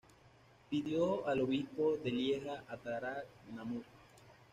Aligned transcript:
Pidió 0.71 1.27
al 1.27 1.41
obispo 1.41 1.95
de 1.97 2.09
Lieja 2.09 2.63
atacara 2.67 3.23
Namur. 3.55 3.83